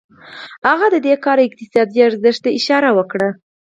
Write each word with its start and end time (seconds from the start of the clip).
هغه 0.67 0.87
د 0.93 0.95
دې 1.05 1.15
کار 1.25 1.37
اقتصادي 1.47 1.99
ارزښت 2.07 2.39
ته 2.43 2.49
اشاره 2.59 2.89
وکړه 2.97 3.29